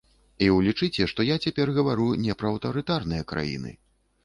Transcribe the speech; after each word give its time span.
І 0.45 0.45
ўлічыце, 0.53 1.07
што 1.11 1.25
я 1.27 1.35
цяпер 1.43 1.73
гавару 1.77 2.09
не 2.25 2.39
пра 2.41 2.51
аўтарытарныя 2.55 3.31
краіны. 3.33 3.79